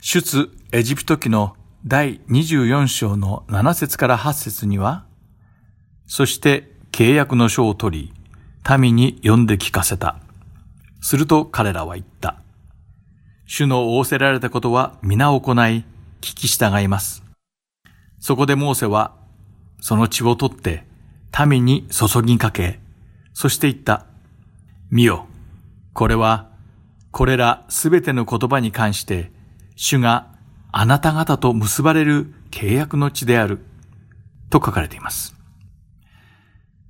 [0.00, 1.56] 出エジプト記の
[1.86, 5.04] 第24章の7節から8節には、
[6.06, 10.16] そして契約の書を取り、民に読んで聞かせた。
[11.00, 12.40] すると彼らは言った。
[13.46, 15.84] 主の仰せられたことは皆行い、聞
[16.20, 17.22] き従います。
[18.18, 19.14] そこでモーセは、
[19.80, 20.84] その血を取って、
[21.44, 22.80] 民に注ぎかけ、
[23.34, 24.06] そして言った。
[24.90, 25.26] 見よ、
[25.92, 26.48] これは、
[27.10, 29.30] これらすべての言葉に関して、
[29.74, 30.28] 主が
[30.72, 33.58] あなた方と結ばれる契約の地である、
[34.48, 35.34] と書かれています。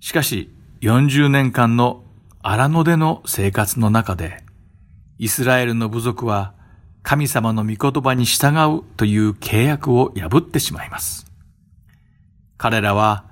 [0.01, 2.05] しかし、40年間の
[2.43, 4.45] 荒野での生活の中で、
[5.19, 6.55] イスラエルの部族は
[7.03, 11.27] 神様の御言葉に従うという契約を破ってしまいます。
[12.59, 13.25] 彼らは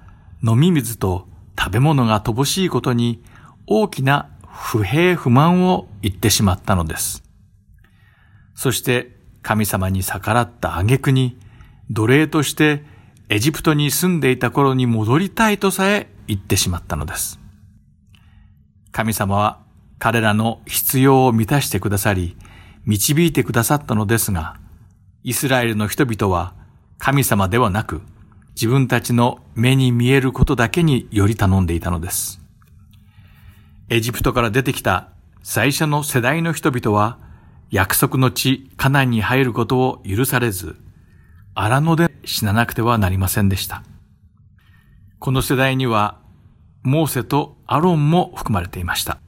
[0.47, 1.26] 飲み水と
[1.59, 3.22] 食べ物が乏しいことに
[3.66, 7.24] 大きな不平不満を言ってしまったのです。
[8.55, 11.38] そして神様に逆らった挙句に
[11.90, 12.84] 奴隷として
[13.30, 17.40] エジプトに住んでいた頃に戻りたいとさえ言ってしまったのです。
[18.92, 19.61] 神様は
[19.99, 22.36] 彼らの必要を満たしてくださり、
[22.84, 24.59] 導いてくださったのですが、
[25.22, 26.53] イスラエルの人々は
[26.99, 28.03] 神様ではなく、
[28.55, 32.40] 自分たちの目に見えることだけにより頼んでいたのです。
[33.88, 35.11] エジプトから出てきた
[35.42, 37.18] 最初の世代の人々は、
[37.70, 40.76] 約束の地カナンに入ることを許されず、
[41.55, 43.82] 荒野で死ななくてはなりませんでした。
[45.18, 46.20] この世代には、
[46.82, 49.18] モーセとアロンも含まれていました。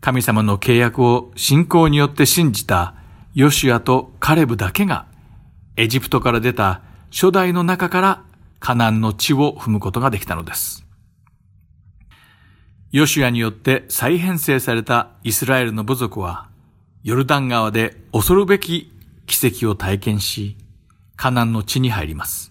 [0.00, 2.96] 神様の契約を信仰によって信じた
[3.34, 5.06] ヨシュアとカレブだけが、
[5.76, 6.82] エジプトから出た
[7.12, 8.24] 初代の中から
[8.58, 10.86] カナンの地を踏むことができたのです。
[12.90, 16.48] ヨシュアによって再編成されたイスラエルの部族は、
[17.02, 18.92] ヨルダン川で恐るべき
[19.26, 20.56] 奇跡を体験し、
[21.16, 22.50] カナンの地に入ります。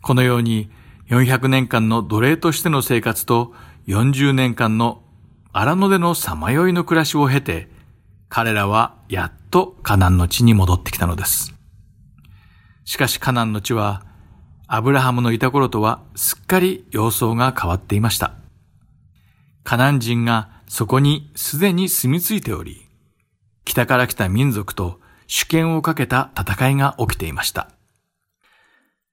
[0.00, 0.70] このように
[1.08, 3.52] 400年間の奴隷としての生活と
[3.88, 5.02] 40年間の
[5.52, 7.68] 荒野でのさまよいの暮らしを経て、
[8.28, 11.55] 彼らはやっとカナンの地に戻ってきたのです。
[12.86, 14.06] しかしカナンの地は、
[14.68, 18.34] アブラハムのいた頃とはすっかり様相が変わっていました。
[19.64, 22.86] カナン人がそこにすでに住み着いており、
[23.64, 27.70] 北から来た民族と主権をかけた戦いが起きていました。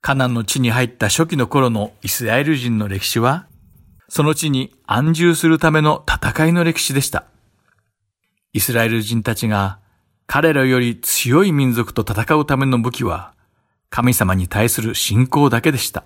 [0.01, 3.47] カナンの地に入った初期の頃のイスラエル人の歴史は、
[4.07, 7.25] その地に安住するための戦いの歴史でした。
[8.53, 9.79] イスラエル人たちが
[10.27, 13.33] 彼らより強い民族と戦うための武器は、
[13.95, 16.03] 神様に対する信仰だけでした。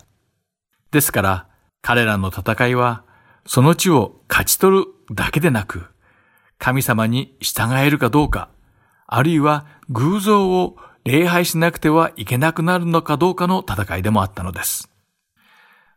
[0.91, 1.47] ですから、
[1.81, 3.05] 彼らの戦いは、
[3.45, 5.85] その地を勝ち取るだけでなく、
[6.59, 8.49] 神様に従えるかどうか、
[9.05, 10.75] あるいは偶像を
[11.05, 14.89] 礼拝しなくてはいけなくなるのかどうかの戦いでもあったのです。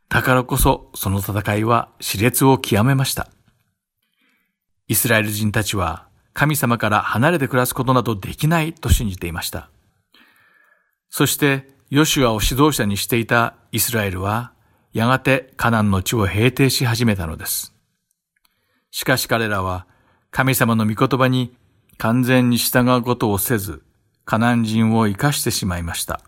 [0.08, 3.28] だからこそその戦いは熾烈を極めました。
[4.86, 9.70] イスラエル人たちは神様から離れて暮らすことなどできないと信じていました。
[11.08, 14.52] そして、ヨシュアを指導者にしていたイスラエルは、
[14.92, 17.74] やがてカナンの地を平定し始めたのです。
[18.92, 19.88] しかし彼らは、
[20.30, 21.52] 神様の御言葉に
[21.98, 23.82] 完全に従うことをせず、
[24.24, 26.20] カナン人を生かしてしまいました。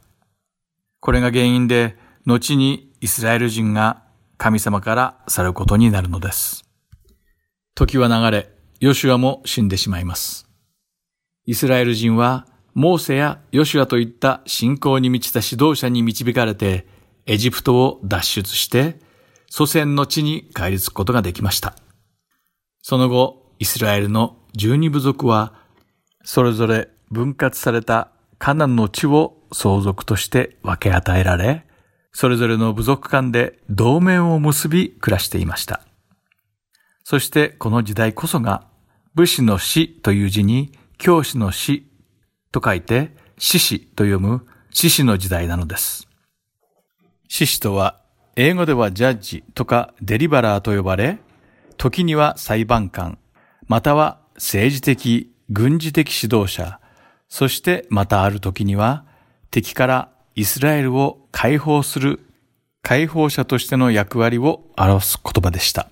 [0.98, 1.96] これが原因で、
[2.26, 4.02] 後にイスラエル人が
[4.38, 6.64] 神様から去ることになるのです。
[7.76, 8.50] 時は流れ、
[8.80, 10.48] ヨシュアも死んでしまいます。
[11.46, 16.86] イスラエル人は、モーセやヨシュアといった信仰に満ちた指導者に導かれて、
[17.26, 18.98] エジプトを脱出して、
[19.50, 21.76] 祖先の地に帰り着くことができました。
[22.80, 25.54] その後、イスラエルの十二部族は、
[26.24, 31.66] それぞれ分割されたカナンの地を相続として分け与えられ、
[32.12, 35.82] それぞれの部族間で同盟を結び暮らしていました。
[37.04, 38.66] そしてこの時代こそが、
[39.14, 41.91] 武士の死という字に教師の死
[42.52, 46.06] と書いて、獅子と読む獅子の時代なのです。
[47.28, 48.00] 獅子とは、
[48.36, 51.18] 英語ではジャッジとかデリバラーと呼ばれ、
[51.76, 53.18] 時には裁判官、
[53.66, 56.78] または政治的、軍事的指導者、
[57.28, 59.04] そしてまたある時には
[59.50, 62.20] 敵からイスラエルを解放する
[62.82, 65.88] 解放者としての役割を表す言葉でした。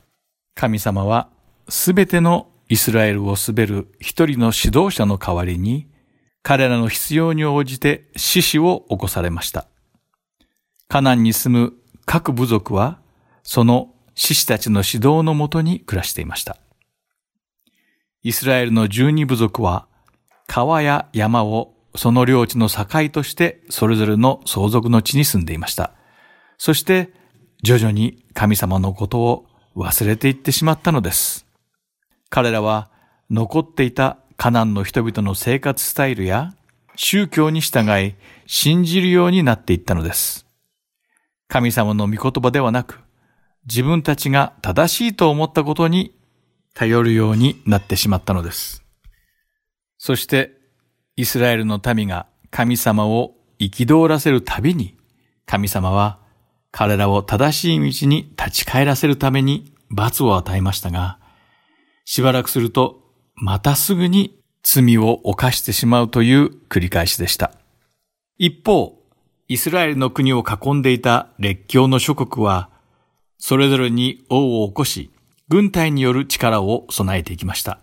[0.54, 1.28] 神様は
[1.68, 5.86] すべてのイスラエルを滑る一人の指導者の代わりに
[6.42, 9.66] 彼らの必要に応じて死死を起こされました。
[10.88, 11.72] カナンに住む
[12.06, 12.98] 各部族は
[13.42, 16.56] その獅子たちの指導のもとに暮らしていました。
[18.22, 19.86] イスラエルの十二部族は
[20.46, 25.92] 川や山をその領地の境としてそれぞれの相続の地に住んでいました。
[26.58, 27.12] そして
[27.62, 31.46] 徐々に神様のことを忘れていってしまったのです。
[32.28, 32.90] 彼らは
[33.30, 36.54] 残っていたカナンの人々の生活スタイルや
[36.96, 38.14] 宗教に従い
[38.46, 40.46] 信じるようになっていったのです。
[41.46, 43.00] 神様の御言葉ではなく
[43.66, 46.14] 自分たちが正しいと思ったことに
[46.72, 48.82] 頼るようになってしまったのです。
[49.98, 50.52] そして、
[51.16, 54.96] イスラエルの民が神様を憤らせるたびに、
[55.44, 56.18] 神様は
[56.70, 61.18] 彼らを正しい道に立ち返らせるために罰を与えましたが、
[62.06, 62.99] しばらくすると、
[63.42, 67.52] またすぐに罪を犯してしまうという繰り返しでした。
[68.36, 68.98] 一方、
[69.48, 72.68] イスラエルの国を囲んでいた列強の諸国は、
[73.38, 75.10] それぞれに王を起こし、
[75.48, 77.78] 軍隊による力を備えていきました。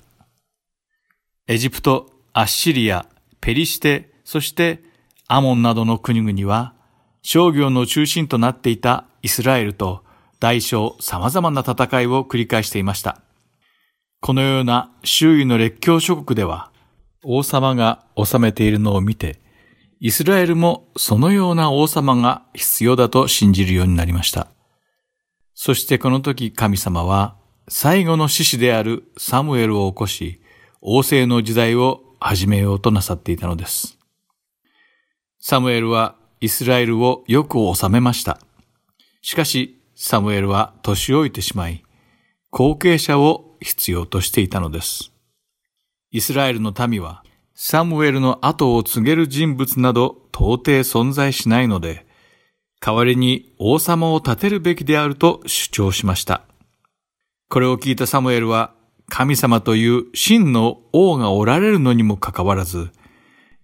[1.48, 3.08] エジプト、アッシリア、
[3.42, 4.84] ペリシテ、そして
[5.28, 6.76] アモンなどの国々は、
[7.24, 10.04] 商業の中心となっていたイスラエルと
[10.40, 13.22] 大小様々な戦いを繰り返していました。
[14.20, 16.72] このような周囲の列強諸国では、
[17.24, 19.40] 王様が治めているのを見て、
[20.00, 24.48] イスラエルもそのような王様が必要だと信じるようになりました。
[25.54, 27.36] そしてこの時神様は
[27.68, 30.42] 最後の獅子であるサムエルを起こし、
[30.82, 33.98] 王政の時代を始めようとなさっていたのです。
[35.40, 38.40] サムエルはイスラエルをよく治めました。
[39.22, 41.84] しかし、サムエルは年老いてしまい、
[42.52, 45.12] 後継者を必要としていたのです。
[46.12, 52.06] イスラエルの民は、サムエルの後を告げる人物など到底存在しないので、
[52.80, 56.44] 代わりに王様を立てるべきであると主張しました。
[57.50, 58.74] これを聞いたサムエルは、
[59.10, 62.92] 神様という真の王がおられるのにもかかわらず、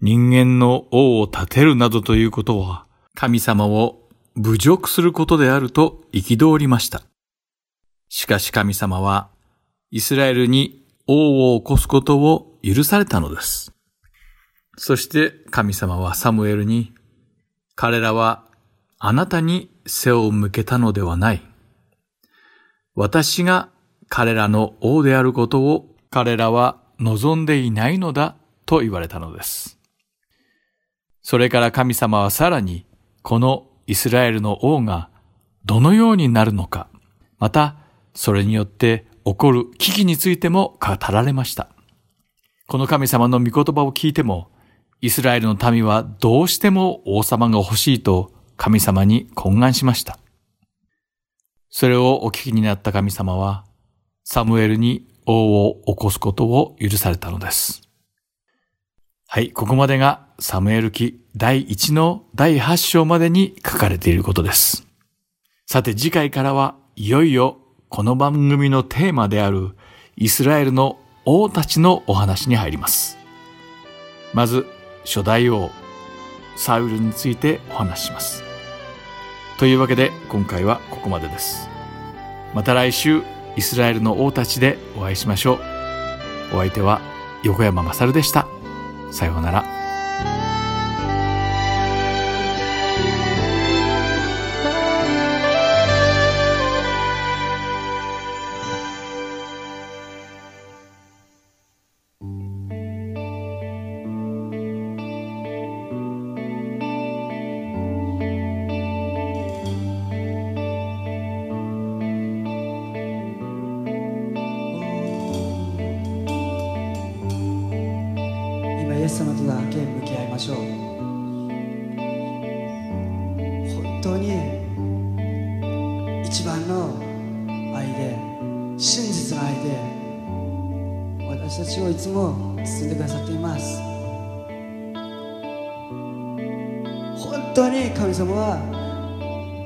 [0.02, 7.04] 人間の王を立てるなどということは、神様を侮辱することであると憤りました。
[8.10, 9.30] しかし神様は、
[9.96, 13.72] イスラエルに王を起こすことを許されたのです。
[14.76, 16.96] そして神様はサムエルに、
[17.76, 18.44] 彼らは
[18.98, 21.44] あなたに背を向けたのではない。
[22.96, 23.70] 私が
[24.10, 28.36] 彼らの王であることを彼らは望んでいないのだ
[28.66, 29.78] と言われたのです。
[31.22, 32.88] それから神様はさらに、
[33.22, 35.12] このイスラエルの王が
[35.66, 36.88] どのようになるのか、
[37.38, 37.76] また
[38.16, 41.70] それによって起こる危機についても語られました。
[42.68, 44.50] この神様の御言葉を聞いても、
[45.02, 50.18] イスラエルの民はどうしても王様が欲しいと神様に懇願しました。
[51.70, 53.66] それをお聞きになった神様は、
[54.24, 57.82] サムエルに王を起こすことを許されたのです。
[59.28, 64.86] はい、ここまでがサムエル記第1の第8章までに書かれていることです。
[65.66, 67.58] さて次回からはいよいよ
[67.96, 69.76] この番組のテーマである
[70.18, 73.20] イスラエルの王たちのお話に入ります。
[74.34, 74.66] まず、
[75.06, 75.70] 初代王、
[76.56, 78.44] サウルについてお話します。
[79.60, 81.70] というわけで今回はここまでです。
[82.56, 83.22] また来週、
[83.56, 85.60] イスラエルの王たちでお会いしましょう。
[86.56, 87.00] お相手は
[87.44, 88.48] 横山まさるでした。
[89.12, 89.83] さようなら。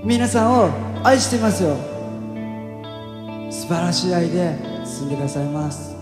[0.08, 0.70] 皆さんを
[1.04, 1.76] 愛してますよ
[3.52, 5.97] 素晴らしい愛で進んでくださいます。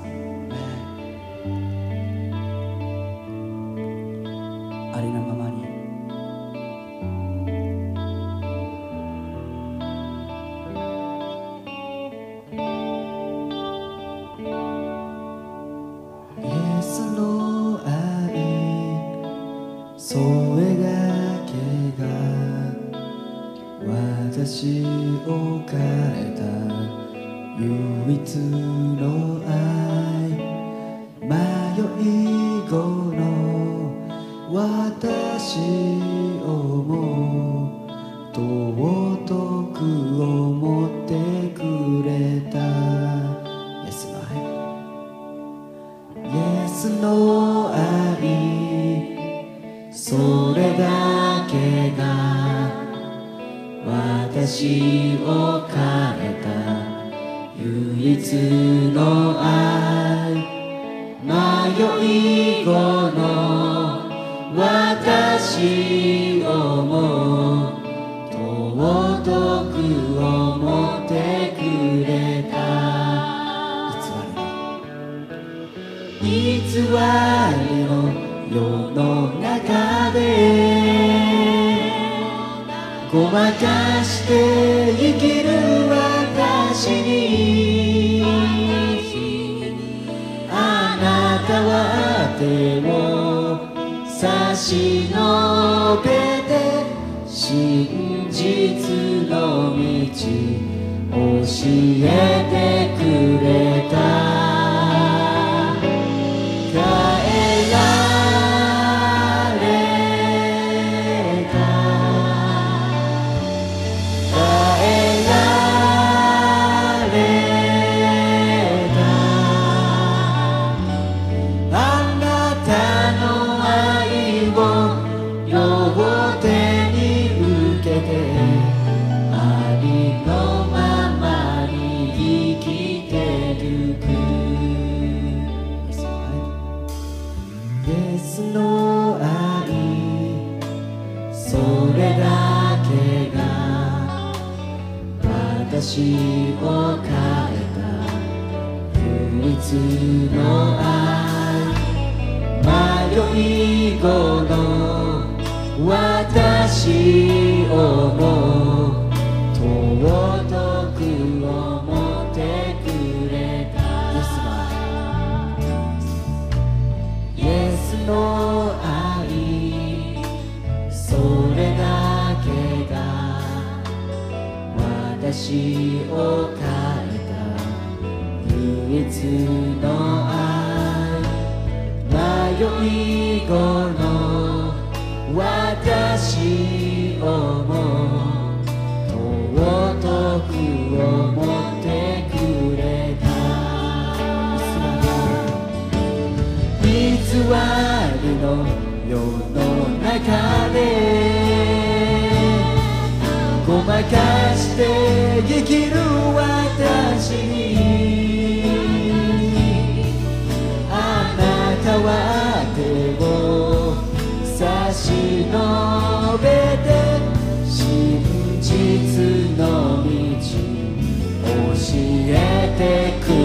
[223.21, 223.44] cool.